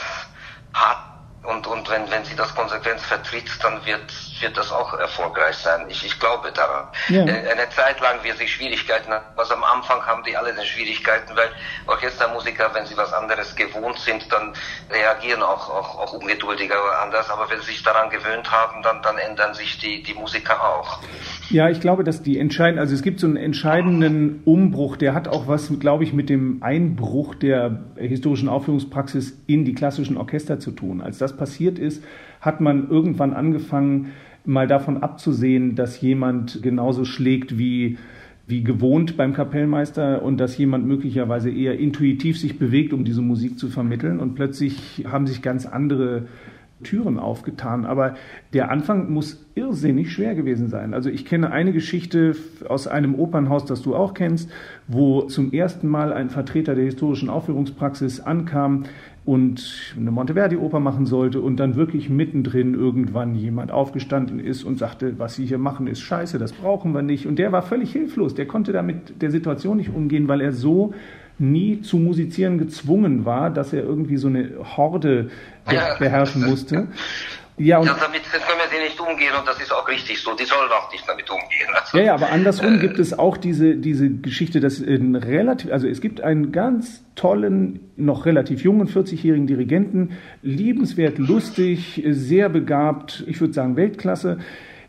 hat, 0.74 1.15
und, 1.46 1.66
und 1.66 1.88
wenn, 1.90 2.10
wenn 2.10 2.24
sie 2.24 2.34
das 2.34 2.54
konsequent 2.54 3.00
vertritt, 3.00 3.48
dann 3.62 3.84
wird, 3.86 4.12
wird 4.40 4.56
das 4.56 4.72
auch 4.72 4.92
erfolgreich 4.94 5.56
sein. 5.56 5.88
Ich, 5.88 6.04
ich 6.04 6.18
glaube 6.18 6.50
daran. 6.52 6.88
Ja. 7.08 7.24
Äh, 7.24 7.50
eine 7.50 7.68
Zeit 7.70 8.00
lang 8.00 8.22
wird 8.24 8.38
sie 8.38 8.48
Schwierigkeiten 8.48 9.12
haben. 9.12 9.24
Was 9.36 9.50
am 9.50 9.62
Anfang 9.62 10.04
haben 10.04 10.24
die 10.24 10.36
alle 10.36 10.52
die 10.52 10.66
Schwierigkeiten, 10.66 11.36
weil 11.36 11.50
Orchestermusiker, 11.86 12.74
wenn 12.74 12.86
sie 12.86 12.96
was 12.96 13.12
anderes 13.12 13.54
gewohnt 13.54 13.98
sind, 14.00 14.30
dann 14.32 14.54
reagieren 14.90 15.42
auch, 15.42 15.70
auch, 15.70 15.98
auch 15.98 16.12
ungeduldiger 16.14 16.82
oder 16.82 17.00
anders. 17.00 17.30
Aber 17.30 17.48
wenn 17.48 17.60
sie 17.60 17.72
sich 17.72 17.82
daran 17.82 18.10
gewöhnt 18.10 18.50
haben, 18.50 18.82
dann, 18.82 19.00
dann 19.02 19.16
ändern 19.18 19.54
sich 19.54 19.78
die, 19.78 20.02
die 20.02 20.14
Musiker 20.14 20.62
auch. 20.62 20.98
Ja, 21.50 21.70
ich 21.70 21.80
glaube, 21.80 22.02
dass 22.02 22.22
die 22.22 22.38
entscheiden, 22.38 22.78
also 22.78 22.94
es 22.94 23.02
gibt 23.02 23.20
so 23.20 23.26
einen 23.26 23.36
entscheidenden 23.36 24.40
Umbruch, 24.44 24.96
der 24.96 25.14
hat 25.14 25.28
auch 25.28 25.46
was, 25.46 25.78
glaube 25.78 26.02
ich, 26.02 26.12
mit 26.12 26.28
dem 26.28 26.62
Einbruch 26.62 27.34
der 27.36 27.84
historischen 27.96 28.48
Aufführungspraxis 28.48 29.40
in 29.46 29.64
die 29.64 29.74
klassischen 29.74 30.16
Orchester 30.16 30.58
zu 30.58 30.72
tun. 30.72 31.00
Als 31.00 31.18
das 31.18 31.36
passiert 31.36 31.78
ist, 31.78 32.02
hat 32.40 32.60
man 32.60 32.90
irgendwann 32.90 33.32
angefangen, 33.32 34.12
mal 34.44 34.66
davon 34.66 35.02
abzusehen, 35.02 35.74
dass 35.74 36.00
jemand 36.00 36.62
genauso 36.62 37.04
schlägt 37.04 37.58
wie 37.58 37.96
wie 38.46 38.62
gewohnt 38.62 39.16
beim 39.16 39.32
Kapellmeister 39.32 40.22
und 40.22 40.38
dass 40.38 40.56
jemand 40.56 40.86
möglicherweise 40.86 41.50
eher 41.50 41.78
intuitiv 41.78 42.38
sich 42.38 42.58
bewegt, 42.58 42.92
um 42.92 43.04
diese 43.04 43.20
Musik 43.20 43.58
zu 43.58 43.68
vermitteln. 43.68 44.20
Und 44.20 44.34
plötzlich 44.34 45.04
haben 45.10 45.26
sich 45.26 45.42
ganz 45.42 45.66
andere 45.66 46.28
Türen 46.82 47.18
aufgetan. 47.18 47.86
Aber 47.86 48.14
der 48.52 48.70
Anfang 48.70 49.10
muss 49.10 49.46
irrsinnig 49.54 50.12
schwer 50.12 50.34
gewesen 50.34 50.68
sein. 50.68 50.94
Also 50.94 51.08
ich 51.08 51.24
kenne 51.24 51.50
eine 51.50 51.72
Geschichte 51.72 52.36
aus 52.68 52.86
einem 52.86 53.14
Opernhaus, 53.14 53.64
das 53.64 53.82
du 53.82 53.94
auch 53.94 54.14
kennst, 54.14 54.50
wo 54.86 55.22
zum 55.22 55.52
ersten 55.52 55.88
Mal 55.88 56.12
ein 56.12 56.30
Vertreter 56.30 56.74
der 56.74 56.84
historischen 56.84 57.30
Aufführungspraxis 57.30 58.20
ankam 58.20 58.84
und 59.24 59.94
eine 59.98 60.12
Monteverdi-Oper 60.12 60.78
machen 60.78 61.04
sollte 61.04 61.40
und 61.40 61.56
dann 61.56 61.74
wirklich 61.74 62.08
mittendrin 62.08 62.74
irgendwann 62.74 63.34
jemand 63.34 63.72
aufgestanden 63.72 64.38
ist 64.38 64.62
und 64.62 64.78
sagte, 64.78 65.18
was 65.18 65.34
Sie 65.34 65.46
hier 65.46 65.58
machen, 65.58 65.88
ist 65.88 66.00
scheiße, 66.00 66.38
das 66.38 66.52
brauchen 66.52 66.92
wir 66.92 67.02
nicht. 67.02 67.26
Und 67.26 67.40
der 67.40 67.50
war 67.50 67.62
völlig 67.62 67.90
hilflos. 67.90 68.34
Der 68.34 68.46
konnte 68.46 68.72
damit 68.72 69.20
der 69.20 69.32
Situation 69.32 69.78
nicht 69.78 69.92
umgehen, 69.92 70.28
weil 70.28 70.40
er 70.40 70.52
so 70.52 70.94
nie 71.38 71.82
zu 71.82 71.98
musizieren 71.98 72.58
gezwungen 72.58 73.24
war, 73.24 73.50
dass 73.50 73.72
er 73.72 73.82
irgendwie 73.82 74.16
so 74.16 74.28
eine 74.28 74.52
Horde 74.76 75.30
ja. 75.70 75.96
beherrschen 75.98 76.46
musste. 76.46 76.88
Ja, 77.58 77.78
und 77.78 77.86
ja, 77.86 77.96
damit 77.98 78.22
können 78.24 78.58
wir 78.58 78.68
sie 78.68 78.84
nicht 78.84 79.00
umgehen 79.00 79.32
und 79.38 79.48
das 79.48 79.58
ist 79.58 79.72
auch 79.72 79.88
richtig 79.88 80.20
so. 80.20 80.34
Die 80.34 80.44
sollen 80.44 80.70
auch 80.70 80.92
nicht 80.92 81.08
damit 81.08 81.30
umgehen. 81.30 81.68
Also, 81.72 81.96
ja, 81.96 82.04
ja, 82.04 82.14
aber 82.14 82.30
andersrum 82.30 82.74
äh, 82.74 82.78
gibt 82.78 82.98
es 82.98 83.18
auch 83.18 83.38
diese, 83.38 83.76
diese 83.76 84.10
Geschichte, 84.10 84.60
dass 84.60 84.78
in 84.78 85.16
relativ, 85.16 85.72
also 85.72 85.88
es 85.88 86.02
gibt 86.02 86.20
einen 86.20 86.52
ganz 86.52 87.02
tollen, 87.14 87.80
noch 87.96 88.26
relativ 88.26 88.62
jungen 88.62 88.88
40-jährigen 88.88 89.46
Dirigenten, 89.46 90.18
liebenswert, 90.42 91.16
lustig, 91.16 92.02
sehr 92.06 92.50
begabt, 92.50 93.24
ich 93.26 93.40
würde 93.40 93.54
sagen 93.54 93.76
Weltklasse, 93.76 94.38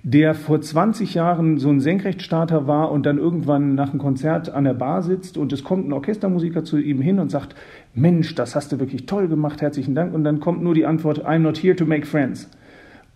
der 0.03 0.33
vor 0.35 0.61
20 0.61 1.13
Jahren 1.13 1.57
so 1.57 1.69
ein 1.69 1.79
Senkrechtstarter 1.79 2.67
war 2.67 2.91
und 2.91 3.05
dann 3.05 3.17
irgendwann 3.17 3.75
nach 3.75 3.89
einem 3.89 3.99
Konzert 3.99 4.49
an 4.49 4.63
der 4.63 4.73
Bar 4.73 5.01
sitzt 5.01 5.37
und 5.37 5.51
es 5.53 5.63
kommt 5.63 5.87
ein 5.87 5.93
Orchestermusiker 5.93 6.63
zu 6.63 6.77
ihm 6.77 7.01
hin 7.01 7.19
und 7.19 7.29
sagt, 7.29 7.55
Mensch, 7.93 8.35
das 8.35 8.55
hast 8.55 8.71
du 8.71 8.79
wirklich 8.79 9.05
toll 9.05 9.27
gemacht, 9.27 9.61
herzlichen 9.61 9.95
Dank. 9.95 10.13
Und 10.13 10.23
dann 10.23 10.39
kommt 10.39 10.61
nur 10.61 10.73
die 10.73 10.85
Antwort, 10.85 11.25
I'm 11.25 11.39
not 11.39 11.57
here 11.57 11.75
to 11.75 11.85
make 11.85 12.05
friends. 12.05 12.49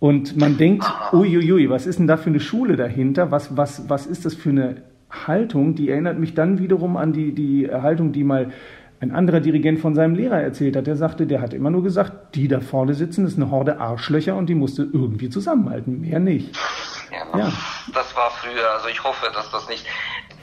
Und 0.00 0.36
man 0.36 0.56
denkt, 0.56 0.84
uiuiui, 1.12 1.70
was 1.70 1.86
ist 1.86 2.00
denn 2.00 2.08
da 2.08 2.16
für 2.16 2.30
eine 2.30 2.40
Schule 2.40 2.74
dahinter? 2.74 3.30
Was, 3.30 3.56
was, 3.56 3.88
was 3.88 4.06
ist 4.06 4.24
das 4.24 4.34
für 4.34 4.50
eine 4.50 4.76
Haltung? 5.08 5.76
Die 5.76 5.90
erinnert 5.90 6.18
mich 6.18 6.34
dann 6.34 6.58
wiederum 6.58 6.96
an 6.96 7.12
die, 7.12 7.32
die 7.32 7.70
Haltung, 7.70 8.10
die 8.10 8.24
mal 8.24 8.50
ein 9.02 9.10
anderer 9.10 9.40
Dirigent 9.40 9.80
von 9.80 9.96
seinem 9.96 10.14
Lehrer 10.14 10.40
erzählt 10.40 10.76
hat, 10.76 10.86
der 10.86 10.94
sagte, 10.94 11.26
der 11.26 11.42
hat 11.42 11.52
immer 11.52 11.70
nur 11.70 11.82
gesagt, 11.82 12.36
die 12.36 12.46
da 12.46 12.60
vorne 12.60 12.94
sitzen, 12.94 13.26
ist 13.26 13.36
eine 13.36 13.50
Horde 13.50 13.80
Arschlöcher 13.80 14.36
und 14.36 14.46
die 14.46 14.54
musste 14.54 14.82
irgendwie 14.84 15.28
zusammenhalten, 15.28 16.00
mehr 16.00 16.20
nicht. 16.20 16.56
Ja, 17.10 17.36
ja. 17.36 17.52
Das 17.92 18.14
war 18.14 18.30
früher, 18.30 18.70
also 18.70 18.88
ich 18.88 19.02
hoffe, 19.02 19.26
dass 19.34 19.50
das 19.50 19.68
nicht. 19.68 19.84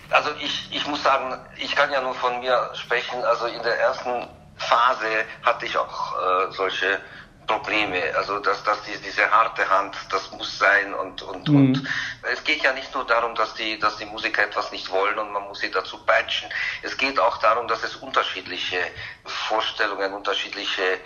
Also 0.10 0.32
ich, 0.44 0.70
ich 0.74 0.86
muss 0.88 1.02
sagen, 1.02 1.36
ich 1.56 1.74
kann 1.74 1.90
ja 1.92 2.02
nur 2.02 2.14
von 2.16 2.38
mir 2.42 2.70
sprechen, 2.74 3.24
also 3.24 3.46
in 3.46 3.64
der 3.64 3.80
ersten 3.80 4.28
Phase 4.58 5.08
hatte 5.44 5.66
ich 5.66 5.78
auch 5.78 6.16
äh, 6.16 6.52
solche 6.52 7.00
Probleme. 7.50 8.02
Also 8.16 8.40
dass, 8.40 8.64
dass 8.64 8.82
die, 8.84 8.96
diese 9.00 9.30
harte 9.30 9.68
Hand, 9.68 9.96
das 10.12 10.32
muss 10.32 10.58
sein 10.60 10.94
und 10.94 11.22
und 11.24 11.50
mhm. 11.50 11.56
und 11.56 11.88
es 12.32 12.44
geht 12.44 12.62
ja 12.64 12.72
nicht 12.74 12.94
nur 12.94 13.06
darum, 13.06 13.34
dass 13.36 13.54
die 13.56 13.80
dass 13.80 13.98
die 13.98 14.06
Musiker 14.06 14.44
etwas 14.44 14.72
nicht 14.72 14.90
wollen 14.92 15.18
und 15.18 15.32
man 15.32 15.44
muss 15.44 15.60
sie 15.60 15.72
dazu 15.72 15.98
peitschen. 16.06 16.48
Es 16.84 16.96
geht 16.96 17.20
auch 17.20 17.38
darum, 17.38 17.68
dass 17.68 17.84
es 17.84 17.96
unterschiedliche 17.96 18.80
Vorstellungen, 19.26 20.14
unterschiedliche 20.14 21.00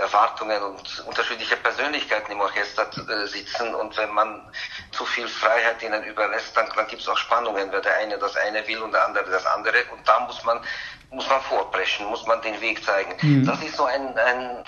Erwartungen 0.00 0.62
und 0.62 1.04
unterschiedliche 1.06 1.56
Persönlichkeiten 1.56 2.32
im 2.32 2.40
Orchester 2.40 2.88
äh, 3.08 3.26
sitzen 3.26 3.74
und 3.74 3.96
wenn 3.96 4.12
man 4.12 4.40
zu 4.92 5.04
viel 5.04 5.26
Freiheit 5.28 5.82
ihnen 5.82 6.04
überlässt, 6.04 6.56
dann, 6.56 6.68
dann 6.76 6.86
gibt 6.86 7.02
es 7.02 7.08
auch 7.08 7.18
Spannungen, 7.18 7.70
weil 7.72 7.82
der 7.82 7.96
eine 7.96 8.16
das 8.16 8.36
eine 8.36 8.66
will 8.66 8.78
und 8.78 8.92
der 8.92 9.04
andere 9.04 9.28
das 9.28 9.44
andere 9.44 9.84
und 9.92 10.06
da 10.06 10.20
muss 10.20 10.42
man 10.44 10.60
muss 11.12 11.28
man 11.28 11.42
vorbrechen, 11.42 12.06
muss 12.06 12.26
man 12.26 12.40
den 12.42 12.60
Weg 12.60 12.82
zeigen. 12.84 13.14
Mhm. 13.20 13.44
Das 13.44 13.62
ist 13.62 13.76
so 13.76 13.84
ein, 13.84 14.16
ein, 14.18 14.64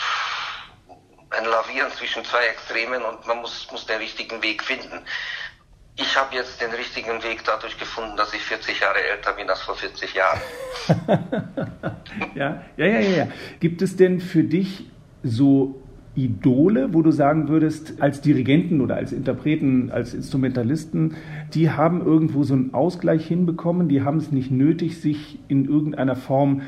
ein 1.37 1.45
Lavieren 1.45 1.91
zwischen 1.93 2.25
zwei 2.25 2.47
Extremen 2.47 3.03
und 3.03 3.27
man 3.27 3.39
muss, 3.39 3.69
muss 3.71 3.87
den 3.87 3.99
richtigen 3.99 4.43
Weg 4.43 4.63
finden. 4.63 5.01
Ich 5.97 6.17
habe 6.17 6.35
jetzt 6.35 6.61
den 6.61 6.71
richtigen 6.71 7.23
Weg 7.23 7.45
dadurch 7.45 7.79
gefunden, 7.79 8.17
dass 8.17 8.35
ich 8.35 8.43
40 8.43 8.81
Jahre 8.81 8.99
älter 9.13 9.33
bin 9.33 9.49
als 9.49 9.61
vor 9.63 9.77
40 9.77 10.15
Jahren. 10.15 10.41
ja, 12.35 12.63
ja, 12.77 12.87
ja, 12.87 13.01
ja. 13.01 13.29
Gibt 13.61 13.81
es 13.81 13.97
denn 13.97 14.21
für 14.21 14.43
dich 14.43 14.91
so 15.23 15.81
Idole, 16.17 16.95
wo 16.95 17.03
du 17.03 17.11
sagen 17.11 17.49
würdest, 17.49 18.01
als 18.01 18.21
Dirigenten 18.21 18.81
oder 18.81 18.97
als 18.97 19.13
Interpreten, 19.13 19.91
als 19.91 20.15
Instrumentalisten, 20.15 21.17
die 21.55 21.71
haben 21.71 22.05
irgendwo 22.05 22.45
so 22.45 22.55
einen 22.55 22.73
Ausgleich 22.73 23.27
hinbekommen, 23.27 23.89
die 23.89 24.03
haben 24.03 24.19
es 24.19 24.31
nicht 24.31 24.51
nötig, 24.51 25.01
sich 25.01 25.39
in 25.49 25.65
irgendeiner 25.65 26.15
Form 26.15 26.63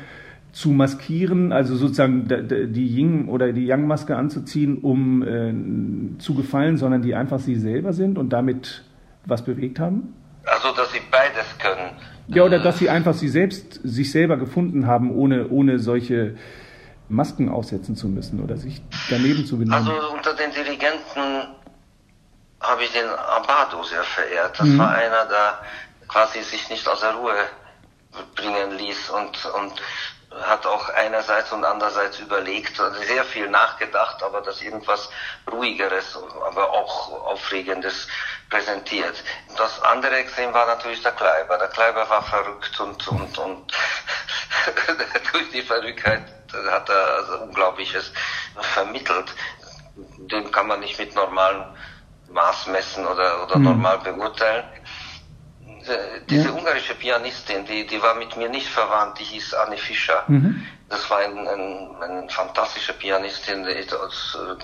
zu 0.57 0.69
maskieren, 0.69 1.53
also 1.53 1.75
sozusagen 1.75 2.27
die 2.27 2.87
Ying 2.87 3.27
oder 3.27 3.53
die 3.53 3.67
Yang-Maske 3.67 4.15
anzuziehen, 4.15 4.79
um 4.79 5.21
äh, 5.21 6.17
zu 6.17 6.33
gefallen, 6.33 6.77
sondern 6.77 7.03
die 7.03 7.13
einfach 7.13 7.37
sie 7.37 7.53
selber 7.53 7.93
sind 7.93 8.17
und 8.17 8.29
damit 8.29 8.83
was 9.27 9.45
bewegt 9.45 9.79
haben? 9.79 10.15
Also, 10.45 10.71
dass 10.75 10.91
sie 10.91 11.01
beides 11.11 11.45
können. 11.59 11.91
Ja, 12.29 12.43
oder 12.43 12.57
dass 12.57 12.79
sie 12.79 12.89
einfach 12.89 13.13
sie 13.13 13.27
selbst, 13.27 13.81
sich 13.83 14.11
selber 14.11 14.37
gefunden 14.37 14.87
haben, 14.87 15.15
ohne, 15.15 15.47
ohne 15.49 15.77
solche 15.77 16.37
Masken 17.07 17.49
aufsetzen 17.49 17.95
zu 17.95 18.07
müssen 18.07 18.43
oder 18.43 18.57
sich 18.57 18.81
daneben 19.11 19.45
zu 19.45 19.59
benehmen. 19.59 19.75
Also, 19.75 19.91
unter 20.11 20.33
den 20.33 20.49
Dirigenten 20.49 21.49
habe 22.61 22.81
ich 22.81 22.91
den 22.93 23.05
Abado 23.05 23.83
sehr 23.83 24.01
verehrt. 24.01 24.59
Das 24.59 24.67
mhm. 24.67 24.79
war 24.79 24.89
einer, 24.89 25.25
der 25.25 25.59
quasi 26.07 26.41
sich 26.41 26.67
nicht 26.71 26.87
aus 26.87 27.01
der 27.01 27.11
Ruhe 27.11 27.35
bringen 28.35 28.75
ließ 28.75 29.11
und, 29.11 29.45
und 29.61 29.73
hat 30.41 30.65
auch 30.65 30.89
einerseits 30.89 31.51
und 31.51 31.63
andererseits 31.63 32.19
überlegt, 32.19 32.77
sehr 33.07 33.23
viel 33.25 33.49
nachgedacht, 33.49 34.21
aber 34.23 34.41
das 34.41 34.61
irgendwas 34.61 35.09
ruhigeres, 35.51 36.17
aber 36.45 36.69
auch 36.71 37.25
aufregendes 37.25 38.07
präsentiert. 38.49 39.23
Das 39.57 39.81
andere 39.83 40.17
Extrem 40.17 40.53
war 40.53 40.65
natürlich 40.65 41.01
der 41.01 41.13
Kleiber. 41.13 41.57
Der 41.57 41.67
Kleiber 41.69 42.09
war 42.09 42.23
verrückt 42.23 42.79
und, 42.79 43.07
und, 43.07 43.37
und 43.37 43.73
durch 45.31 45.49
die 45.51 45.61
Verrücktheit 45.61 46.23
hat 46.71 46.89
er 46.89 47.13
also 47.15 47.37
Unglaubliches 47.39 48.11
vermittelt. 48.73 49.33
Den 50.17 50.51
kann 50.51 50.67
man 50.67 50.79
nicht 50.79 50.99
mit 50.99 51.15
normalen 51.15 51.75
Maß 52.29 52.67
messen 52.67 53.05
oder, 53.05 53.43
oder 53.43 53.57
mhm. 53.57 53.63
normal 53.63 53.99
beurteilen. 53.99 54.65
Diese 56.29 56.49
ja. 56.49 56.53
ungarische 56.53 56.95
Pianistin, 56.95 57.65
die, 57.65 57.85
die 57.85 58.01
war 58.01 58.15
mit 58.15 58.35
mir 58.35 58.49
nicht 58.49 58.67
verwandt, 58.67 59.19
die 59.19 59.23
hieß 59.23 59.53
Anne 59.53 59.77
Fischer. 59.77 60.23
Mhm. 60.27 60.65
Das 60.89 61.09
war 61.09 61.19
ein, 61.19 61.47
ein, 61.47 62.01
ein 62.01 62.29
fantastische 62.29 62.93
Pianistin, 62.93 63.65
die, 63.65 63.85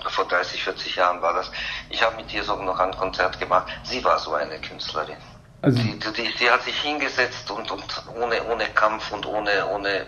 vor 0.08 0.26
30, 0.26 0.62
40 0.62 0.96
Jahren 0.96 1.20
war 1.20 1.34
das. 1.34 1.50
Ich 1.90 2.02
habe 2.02 2.16
mit 2.16 2.32
ihr 2.32 2.42
sogar 2.42 2.64
noch 2.64 2.78
ein 2.78 2.92
Konzert 2.96 3.38
gemacht. 3.38 3.70
Sie 3.84 4.02
war 4.04 4.18
so 4.18 4.34
eine 4.34 4.58
Künstlerin. 4.60 5.16
Also 5.60 5.78
die, 5.78 5.98
die, 5.98 6.34
die 6.38 6.50
hat 6.50 6.62
sich 6.62 6.78
hingesetzt 6.80 7.50
und, 7.50 7.70
und 7.70 7.84
ohne, 8.20 8.42
ohne 8.44 8.66
Kampf 8.74 9.12
und 9.12 9.24
ohne, 9.26 9.66
ohne 9.68 10.06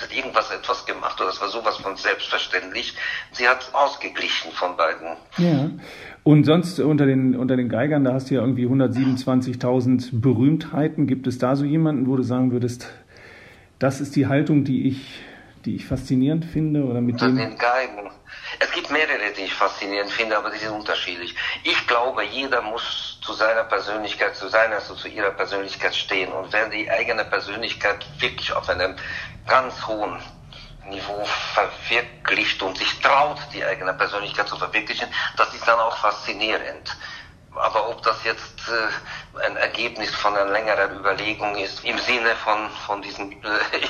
hat 0.00 0.12
irgendwas 0.12 0.50
etwas 0.50 0.84
gemacht 0.86 1.20
oder 1.20 1.30
das 1.30 1.40
war 1.40 1.48
sowas 1.48 1.76
von 1.76 1.96
selbstverständlich. 1.96 2.94
Sie 3.32 3.48
hat 3.48 3.68
ausgeglichen 3.72 4.52
von 4.52 4.76
beiden. 4.76 5.16
Ja. 5.36 5.70
Und 6.30 6.44
sonst 6.44 6.78
unter 6.78 7.06
den, 7.06 7.34
unter 7.34 7.56
den 7.56 7.68
Geigern, 7.68 8.04
da 8.04 8.12
hast 8.12 8.30
du 8.30 8.36
ja 8.36 8.40
irgendwie 8.42 8.64
127.000 8.64 10.20
Berühmtheiten. 10.20 11.08
Gibt 11.08 11.26
es 11.26 11.38
da 11.38 11.56
so 11.56 11.64
jemanden, 11.64 12.06
wo 12.06 12.14
du 12.14 12.22
sagen 12.22 12.52
würdest, 12.52 12.88
das 13.80 14.00
ist 14.00 14.14
die 14.14 14.28
Haltung, 14.28 14.62
die 14.62 14.86
ich, 14.86 15.24
die 15.64 15.74
ich 15.74 15.86
faszinierend 15.86 16.44
finde? 16.44 16.84
Oder 16.84 17.00
mit 17.00 17.14
unter 17.14 17.26
dem 17.26 17.36
den 17.36 17.58
Geigen. 17.58 18.12
Es 18.60 18.70
gibt 18.70 18.92
mehrere, 18.92 19.32
die 19.36 19.42
ich 19.42 19.54
faszinierend 19.54 20.12
finde, 20.12 20.38
aber 20.38 20.50
die 20.50 20.58
sind 20.58 20.70
unterschiedlich. 20.70 21.34
Ich 21.64 21.88
glaube, 21.88 22.22
jeder 22.22 22.62
muss 22.62 23.18
zu 23.24 23.32
seiner 23.32 23.64
Persönlichkeit, 23.64 24.36
zu 24.36 24.46
seiner, 24.46 24.76
also 24.76 24.94
zu 24.94 25.08
ihrer 25.08 25.32
Persönlichkeit 25.32 25.96
stehen. 25.96 26.30
Und 26.30 26.52
wer 26.52 26.68
die 26.68 26.88
eigene 26.88 27.24
Persönlichkeit 27.24 28.06
wirklich 28.20 28.52
auf 28.52 28.68
einem 28.68 28.94
ganz 29.48 29.84
hohen 29.84 30.16
Niveau 30.90 31.24
verwirklicht 31.54 32.62
und 32.62 32.76
sich 32.76 33.00
traut, 33.00 33.38
die 33.54 33.64
eigene 33.64 33.94
Persönlichkeit 33.94 34.48
zu 34.48 34.56
verwirklichen, 34.56 35.08
das 35.36 35.54
ist 35.54 35.66
dann 35.66 35.78
auch 35.78 35.96
faszinierend. 35.96 36.96
Aber 37.56 37.90
ob 37.90 38.00
das 38.02 38.22
jetzt 38.24 38.60
äh, 38.68 39.44
ein 39.44 39.56
Ergebnis 39.56 40.10
von 40.10 40.34
einer 40.36 40.50
längeren 40.52 40.98
Überlegung 40.98 41.56
ist, 41.56 41.84
im 41.84 41.98
Sinne 41.98 42.30
von, 42.44 42.68
von 42.86 43.02
diesem 43.02 43.32
äh, 43.32 43.34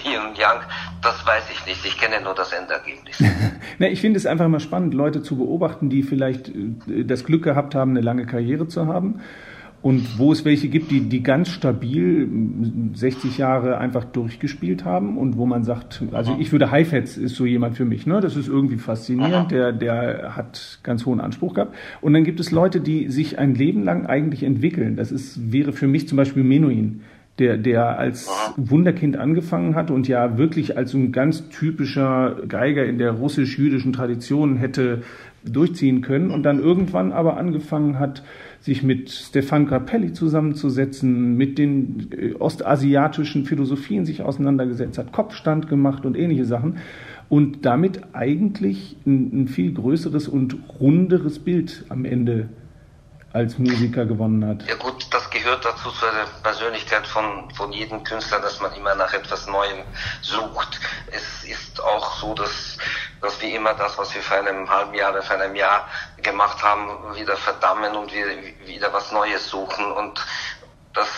Yin 0.08 0.28
und 0.28 0.38
Yang, 0.38 0.62
das 1.02 1.26
weiß 1.26 1.44
ich 1.52 1.66
nicht. 1.66 1.84
Ich 1.84 1.98
kenne 1.98 2.22
nur 2.22 2.34
das 2.34 2.52
Endergebnis. 2.52 3.22
Na, 3.78 3.86
ich 3.86 4.00
finde 4.00 4.18
es 4.18 4.24
einfach 4.24 4.46
immer 4.46 4.60
spannend, 4.60 4.94
Leute 4.94 5.22
zu 5.22 5.36
beobachten, 5.36 5.90
die 5.90 6.02
vielleicht 6.02 6.48
äh, 6.48 7.04
das 7.04 7.24
Glück 7.24 7.44
gehabt 7.44 7.74
haben, 7.74 7.90
eine 7.90 8.00
lange 8.00 8.24
Karriere 8.26 8.66
zu 8.66 8.86
haben 8.86 9.20
und 9.82 10.18
wo 10.18 10.30
es 10.30 10.44
welche 10.44 10.68
gibt, 10.68 10.90
die, 10.90 11.00
die 11.00 11.22
ganz 11.22 11.48
stabil 11.48 12.28
60 12.92 13.38
Jahre 13.38 13.78
einfach 13.78 14.04
durchgespielt 14.04 14.84
haben 14.84 15.16
und 15.16 15.38
wo 15.38 15.46
man 15.46 15.64
sagt, 15.64 16.02
also 16.12 16.36
ich 16.38 16.52
würde 16.52 16.70
Heifetz 16.70 17.16
ist 17.16 17.34
so 17.36 17.46
jemand 17.46 17.76
für 17.76 17.86
mich, 17.86 18.06
ne? 18.06 18.20
Das 18.20 18.36
ist 18.36 18.48
irgendwie 18.48 18.76
faszinierend, 18.76 19.50
der, 19.50 19.72
der 19.72 20.36
hat 20.36 20.80
ganz 20.82 21.06
hohen 21.06 21.20
Anspruch 21.20 21.54
gehabt. 21.54 21.74
Und 22.02 22.12
dann 22.12 22.24
gibt 22.24 22.40
es 22.40 22.50
Leute, 22.50 22.80
die 22.80 23.08
sich 23.08 23.38
ein 23.38 23.54
Leben 23.54 23.82
lang 23.82 24.04
eigentlich 24.04 24.42
entwickeln. 24.42 24.96
Das 24.96 25.10
ist, 25.10 25.50
wäre 25.50 25.72
für 25.72 25.86
mich 25.86 26.08
zum 26.08 26.16
Beispiel 26.16 26.44
Menuhin. 26.44 27.00
Der, 27.38 27.56
der 27.56 27.98
als 27.98 28.28
Wunderkind 28.58 29.16
angefangen 29.16 29.74
hat 29.74 29.90
und 29.90 30.06
ja 30.06 30.36
wirklich 30.36 30.76
als 30.76 30.90
so 30.90 30.98
ein 30.98 31.10
ganz 31.10 31.48
typischer 31.48 32.36
Geiger 32.46 32.84
in 32.84 32.98
der 32.98 33.12
russisch-jüdischen 33.12 33.94
Tradition 33.94 34.58
hätte 34.58 35.04
durchziehen 35.44 36.02
können 36.02 36.30
und 36.30 36.42
dann 36.42 36.60
irgendwann 36.60 37.12
aber 37.12 37.38
angefangen 37.38 37.98
hat, 37.98 38.22
sich 38.60 38.82
mit 38.82 39.10
Stefan 39.10 39.66
Grappelli 39.66 40.12
zusammenzusetzen, 40.12 41.36
mit 41.36 41.58
den 41.58 42.08
äh, 42.10 42.34
ostasiatischen 42.34 43.46
Philosophien 43.46 44.04
sich 44.04 44.22
auseinandergesetzt 44.22 44.98
hat, 44.98 45.12
Kopfstand 45.12 45.68
gemacht 45.68 46.04
und 46.04 46.16
ähnliche 46.16 46.44
Sachen 46.44 46.76
und 47.28 47.64
damit 47.64 48.00
eigentlich 48.12 48.96
ein, 49.06 49.42
ein 49.42 49.48
viel 49.48 49.72
größeres 49.72 50.28
und 50.28 50.56
runderes 50.78 51.38
Bild 51.38 51.84
am 51.88 52.04
Ende 52.04 52.50
als 53.32 53.58
Musiker 53.58 54.06
gewonnen 54.06 54.44
hat. 54.46 54.68
Ja 54.68 54.74
gut, 54.74 55.06
das 55.12 55.30
gehört 55.30 55.64
dazu 55.64 55.90
zu 55.90 56.04
der 56.04 56.26
Persönlichkeit 56.42 57.06
von, 57.06 57.50
von 57.52 57.72
jedem 57.72 58.02
Künstler, 58.02 58.40
dass 58.40 58.60
man 58.60 58.72
immer 58.74 58.94
nach 58.96 59.12
etwas 59.12 59.46
Neuem 59.46 59.84
sucht. 60.20 60.80
Es 61.12 61.44
ist 61.44 61.80
auch 61.82 62.16
so, 62.16 62.34
dass 62.34 62.76
dass 63.20 63.40
wir 63.40 63.54
immer 63.54 63.74
das, 63.74 63.98
was 63.98 64.14
wir 64.14 64.22
vor 64.22 64.38
einem 64.38 64.68
halben 64.68 64.94
Jahr 64.94 65.12
oder 65.12 65.22
vor 65.22 65.36
einem 65.36 65.54
Jahr 65.54 65.88
gemacht 66.22 66.62
haben, 66.62 67.14
wieder 67.14 67.36
verdammen 67.36 67.94
und 67.94 68.12
wir 68.12 68.26
wieder 68.66 68.92
was 68.92 69.12
Neues 69.12 69.48
suchen. 69.48 69.92
Und 69.92 70.24
das 70.94 71.08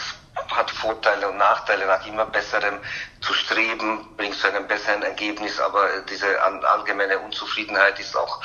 hat 0.51 0.71
Vorteile 0.71 1.29
und 1.29 1.39
Nachteile. 1.39 1.87
Nach 1.87 2.05
immer 2.07 2.27
besserem 2.27 2.79
zu 3.21 3.33
streben, 3.35 4.09
bringt 4.17 4.35
zu 4.35 4.49
einem 4.49 4.67
besseren 4.67 5.03
Ergebnis, 5.03 5.61
aber 5.61 5.87
diese 6.11 6.27
allgemeine 6.43 7.19
Unzufriedenheit 7.21 7.99
ist 8.01 8.17
auch, 8.17 8.41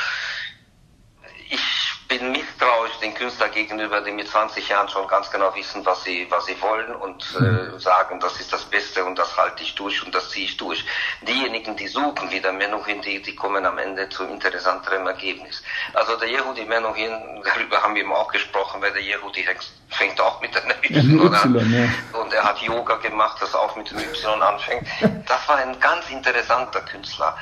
bin 2.07 2.31
misstrauisch 2.31 2.97
den 3.01 3.13
Künstlern 3.13 3.51
gegenüber, 3.51 4.01
die 4.01 4.11
mit 4.11 4.27
20 4.27 4.69
Jahren 4.69 4.87
schon 4.87 5.07
ganz 5.07 5.29
genau 5.29 5.53
wissen, 5.55 5.85
was 5.85 6.03
sie, 6.03 6.25
was 6.29 6.45
sie 6.45 6.59
wollen 6.61 6.95
und 6.95 7.23
äh, 7.39 7.43
mhm. 7.43 7.79
sagen, 7.79 8.19
das 8.19 8.39
ist 8.39 8.53
das 8.53 8.63
Beste 8.65 9.03
und 9.03 9.17
das 9.17 9.35
halte 9.35 9.63
ich 9.63 9.75
durch 9.75 10.05
und 10.05 10.15
das 10.15 10.29
ziehe 10.29 10.45
ich 10.45 10.57
durch. 10.57 10.85
Diejenigen, 11.21 11.75
die 11.75 11.87
suchen 11.87 12.31
wieder 12.31 12.53
Menuhin, 12.53 13.01
die, 13.01 13.21
die 13.21 13.35
kommen 13.35 13.65
am 13.65 13.77
Ende 13.77 14.07
zu 14.09 14.23
interessanterem 14.23 15.05
Ergebnis. 15.07 15.61
Also 15.93 16.15
der 16.17 16.29
Yehudi 16.29 16.65
Menuhin, 16.65 17.11
darüber 17.43 17.81
haben 17.81 17.95
wir 17.95 18.01
eben 18.01 18.13
auch 18.13 18.31
gesprochen, 18.31 18.81
weil 18.81 18.93
der 18.93 19.03
Yehudi 19.03 19.45
fängt 19.89 20.21
auch 20.21 20.39
mit 20.41 20.55
einem 20.55 20.77
Y, 20.83 21.19
y 21.19 21.33
an. 21.35 21.73
Ja. 21.73 22.19
Und 22.19 22.33
er 22.33 22.43
hat 22.43 22.61
Yoga 22.61 22.95
gemacht, 22.95 23.37
das 23.41 23.53
auch 23.53 23.75
mit 23.75 23.91
dem 23.91 23.99
Y 23.99 24.41
anfängt. 24.41 24.87
Das 25.27 25.47
war 25.49 25.57
ein 25.57 25.77
ganz 25.81 26.09
interessanter 26.09 26.79
Künstler. 26.81 27.37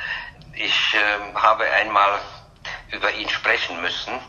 Ich 0.54 0.96
äh, 0.96 1.36
habe 1.36 1.66
einmal 1.66 2.20
über 2.92 3.12
ihn 3.12 3.30
sprechen 3.30 3.80
müssen 3.82 4.20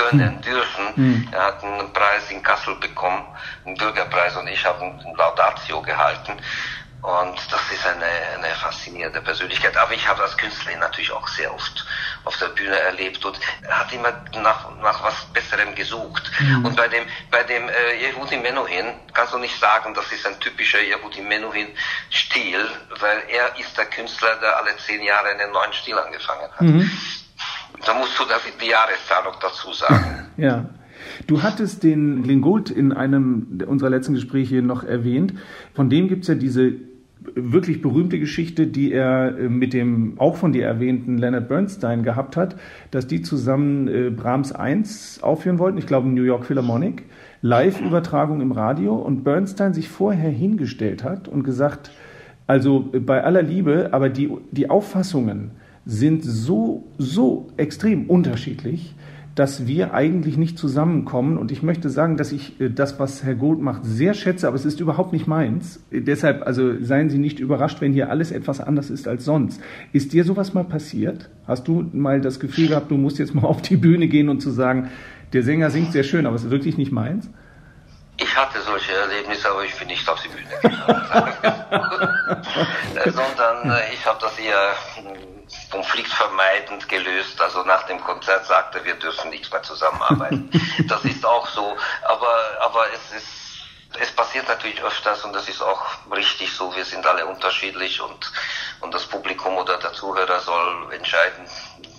können, 0.00 0.36
hm. 0.36 0.42
dürfen. 0.42 0.84
Mhm. 0.96 1.28
Er 1.32 1.42
hat 1.42 1.62
einen 1.64 1.92
Preis 1.92 2.30
in 2.30 2.42
Kassel 2.42 2.74
bekommen, 2.76 3.24
einen 3.64 3.76
Bürgerpreis 3.76 4.36
und 4.36 4.48
ich 4.48 4.64
habe 4.64 4.84
ein 4.84 5.14
Laudatio 5.16 5.82
gehalten. 5.82 6.32
Und 7.02 7.38
das 7.50 7.60
ist 7.72 7.86
eine, 7.86 8.04
eine 8.04 8.54
faszinierende 8.56 9.22
Persönlichkeit. 9.22 9.74
Aber 9.78 9.92
ich 9.94 10.06
habe 10.06 10.22
als 10.22 10.36
Künstler 10.36 10.76
natürlich 10.76 11.10
auch 11.10 11.26
sehr 11.28 11.52
oft 11.54 11.86
auf 12.24 12.36
der 12.36 12.48
Bühne 12.48 12.78
erlebt 12.78 13.24
und 13.24 13.40
er 13.62 13.78
hat 13.78 13.92
immer 13.92 14.12
nach, 14.34 14.70
nach 14.82 15.02
was 15.02 15.14
Besserem 15.32 15.74
gesucht. 15.74 16.30
Mhm. 16.38 16.66
Und 16.66 16.76
bei 16.76 16.88
dem, 16.88 17.04
bei 17.30 17.42
dem 17.44 17.70
äh, 17.70 18.06
Yehudi 18.06 18.36
Menuhin 18.36 18.92
kannst 19.14 19.32
du 19.32 19.38
nicht 19.38 19.58
sagen, 19.58 19.94
das 19.94 20.12
ist 20.12 20.26
ein 20.26 20.38
typischer 20.40 20.80
Yehudi 20.80 21.22
Menuhin-Stil, 21.22 22.68
weil 22.98 23.22
er 23.28 23.58
ist 23.58 23.76
der 23.78 23.86
Künstler, 23.86 24.36
der 24.36 24.58
alle 24.58 24.76
zehn 24.76 25.02
Jahre 25.02 25.30
einen 25.30 25.52
neuen 25.52 25.72
Stil 25.72 25.98
angefangen 25.98 26.52
hat. 26.52 26.60
Mhm. 26.60 26.90
Da 27.86 27.94
musst 27.94 28.18
du 28.18 28.24
die 28.60 28.70
Jahreszahl 28.70 29.24
noch 29.24 29.38
dazu 29.40 29.72
sagen. 29.72 30.26
ja. 30.36 30.66
Du 31.26 31.42
hattest 31.42 31.82
den 31.82 32.22
Glenn 32.22 32.40
Gould 32.40 32.70
in 32.70 32.92
einem 32.92 33.62
unserer 33.66 33.90
letzten 33.90 34.14
Gespräche 34.14 34.62
noch 34.62 34.84
erwähnt. 34.84 35.34
Von 35.74 35.88
dem 35.90 36.08
gibt 36.08 36.22
es 36.22 36.28
ja 36.28 36.34
diese 36.34 36.72
wirklich 37.34 37.82
berühmte 37.82 38.18
Geschichte, 38.18 38.66
die 38.66 38.92
er 38.92 39.36
äh, 39.38 39.48
mit 39.48 39.72
dem 39.72 40.14
auch 40.18 40.36
von 40.36 40.52
dir 40.52 40.64
erwähnten 40.64 41.18
Leonard 41.18 41.48
Bernstein 41.48 42.02
gehabt 42.02 42.36
hat, 42.36 42.56
dass 42.90 43.06
die 43.06 43.22
zusammen 43.22 43.88
äh, 43.88 44.10
Brahms 44.10 44.52
1 44.52 45.22
aufführen 45.22 45.58
wollten, 45.58 45.78
ich 45.78 45.86
glaube 45.86 46.08
New 46.08 46.22
York 46.22 46.46
Philharmonic, 46.46 47.04
Live-Übertragung 47.42 48.40
im 48.40 48.52
Radio 48.52 48.94
und 48.94 49.22
Bernstein 49.22 49.74
sich 49.74 49.88
vorher 49.88 50.30
hingestellt 50.30 51.04
hat 51.04 51.28
und 51.28 51.42
gesagt, 51.42 51.90
also 52.46 52.90
bei 52.92 53.22
aller 53.22 53.42
Liebe, 53.42 53.90
aber 53.92 54.08
die, 54.08 54.30
die 54.50 54.70
Auffassungen 54.70 55.52
sind 55.86 56.24
so, 56.24 56.84
so 56.98 57.48
extrem 57.56 58.08
unterschiedlich, 58.08 58.94
dass 59.34 59.66
wir 59.66 59.94
eigentlich 59.94 60.36
nicht 60.36 60.58
zusammenkommen. 60.58 61.38
Und 61.38 61.52
ich 61.52 61.62
möchte 61.62 61.88
sagen, 61.88 62.16
dass 62.16 62.32
ich 62.32 62.60
äh, 62.60 62.68
das, 62.68 62.98
was 62.98 63.24
Herr 63.24 63.34
Gold 63.34 63.60
macht, 63.60 63.84
sehr 63.84 64.14
schätze, 64.14 64.46
aber 64.48 64.56
es 64.56 64.64
ist 64.64 64.80
überhaupt 64.80 65.12
nicht 65.12 65.26
meins. 65.26 65.80
Deshalb, 65.90 66.46
also 66.46 66.82
seien 66.82 67.10
Sie 67.10 67.18
nicht 67.18 67.40
überrascht, 67.40 67.80
wenn 67.80 67.92
hier 67.92 68.10
alles 68.10 68.32
etwas 68.32 68.60
anders 68.60 68.90
ist 68.90 69.08
als 69.08 69.24
sonst. 69.24 69.60
Ist 69.92 70.12
dir 70.12 70.24
sowas 70.24 70.52
mal 70.52 70.64
passiert? 70.64 71.30
Hast 71.46 71.68
du 71.68 71.86
mal 71.92 72.20
das 72.20 72.40
Gefühl 72.40 72.68
gehabt, 72.68 72.90
du 72.90 72.96
musst 72.96 73.18
jetzt 73.18 73.34
mal 73.34 73.44
auf 73.46 73.62
die 73.62 73.76
Bühne 73.76 74.08
gehen 74.08 74.28
und 74.28 74.40
zu 74.40 74.50
sagen, 74.50 74.88
der 75.32 75.42
Sänger 75.42 75.70
singt 75.70 75.92
sehr 75.92 76.02
schön, 76.02 76.26
aber 76.26 76.36
es 76.36 76.44
ist 76.44 76.50
wirklich 76.50 76.76
nicht 76.76 76.92
meins? 76.92 77.30
Ich 78.30 78.36
hatte 78.36 78.62
solche 78.62 78.92
Erlebnisse, 78.92 79.50
aber 79.50 79.64
ich 79.64 79.76
bin 79.76 79.88
nicht 79.88 80.08
auf 80.08 80.22
die 80.22 80.28
Bühne 80.28 80.48
gegangen. 80.62 82.46
Sondern 83.06 83.72
äh, 83.72 83.92
ich 83.92 84.06
habe 84.06 84.20
das 84.20 84.38
eher 84.38 84.76
konfliktvermeidend 85.68 86.88
gelöst. 86.88 87.40
Also 87.40 87.64
nach 87.64 87.82
dem 87.88 88.00
Konzert 88.00 88.46
sagte, 88.46 88.84
wir 88.84 88.94
dürfen 88.94 89.30
nicht 89.30 89.52
mehr 89.52 89.64
zusammenarbeiten. 89.64 90.48
das 90.88 91.04
ist 91.04 91.26
auch 91.26 91.48
so. 91.48 91.76
Aber, 92.04 92.32
aber 92.60 92.84
es 92.94 93.16
ist 93.16 93.40
es 93.98 94.12
passiert 94.12 94.46
natürlich 94.46 94.80
öfters 94.82 95.24
und 95.24 95.32
das 95.32 95.48
ist 95.48 95.60
auch 95.60 95.84
richtig 96.14 96.52
so. 96.52 96.74
Wir 96.76 96.84
sind 96.84 97.04
alle 97.06 97.26
unterschiedlich 97.26 98.00
und, 98.00 98.32
und 98.80 98.94
das 98.94 99.04
Publikum 99.06 99.56
oder 99.56 99.78
der 99.78 99.92
Zuhörer 99.92 100.38
soll 100.38 100.92
entscheiden. 100.92 101.44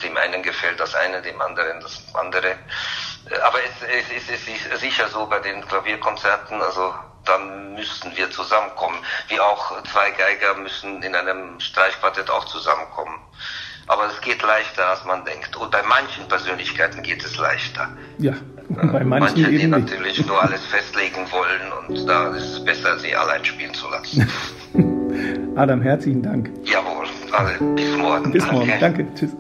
Dem 0.02 0.16
einen 0.16 0.42
gefällt 0.42 0.80
das 0.80 0.96
eine, 0.96 1.22
dem 1.22 1.42
anderen 1.42 1.82
das 1.82 2.02
andere. 2.14 2.58
Aber 3.26 3.60
es, 3.60 4.08
es, 4.12 4.30
es 4.30 4.48
ist 4.48 4.82
sicher 4.82 5.08
so 5.10 5.26
bei 5.28 5.40
den 5.40 5.62
Klavierkonzerten, 5.68 6.62
also 6.62 6.94
dann 7.26 7.76
müssten 7.76 8.12
wir 8.16 8.30
zusammenkommen. 8.32 8.98
Wie 9.28 9.40
auch 9.40 9.82
zwei 9.84 10.12
Geiger 10.12 10.56
müssen 10.56 11.02
in 11.04 11.16
einem 11.16 11.60
Streichquartett 11.60 12.30
auch 12.30 12.46
zusammenkommen. 12.46 13.16
Aber 13.88 14.08
es 14.08 14.22
geht 14.22 14.42
leichter, 14.42 14.88
als 14.88 15.04
man 15.06 15.26
denkt. 15.26 15.56
Und 15.56 15.72
bei 15.72 15.84
manchen 15.84 16.28
Persönlichkeiten 16.28 17.04
geht 17.04 17.24
es 17.24 17.38
leichter. 17.38 17.90
Ja, 18.20 18.34
bei 18.70 19.04
manchen 19.04 19.08
Manche, 19.08 19.50
die 19.50 19.62
eben 19.62 19.72
natürlich 19.72 20.18
nicht. 20.18 20.28
nur 20.28 20.42
alles 20.42 20.66
festlegen 20.68 21.30
wollen 21.32 21.72
und 21.88 22.08
da 22.08 22.30
ist 22.30 22.44
es 22.44 22.66
besser, 22.66 22.98
sie 23.00 23.16
allein 23.16 23.44
spielen 23.44 23.74
zu 23.74 23.90
lassen. 23.90 24.30
Adam, 25.58 25.82
herzlichen 25.82 26.22
Dank. 26.24 26.50
Jawohl, 26.64 27.08
alle, 27.34 27.58
bis 27.76 27.98
morgen. 27.98 28.32
Bis 28.32 28.50
morgen. 28.50 28.74
Danke. 28.80 29.06
Tschüss. 29.16 29.36